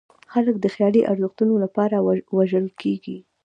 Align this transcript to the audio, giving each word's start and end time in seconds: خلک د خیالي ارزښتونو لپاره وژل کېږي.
خلک 0.31 0.55
د 0.59 0.65
خیالي 0.75 1.01
ارزښتونو 1.11 1.53
لپاره 1.63 1.95
وژل 2.37 2.65
کېږي. 2.81 3.17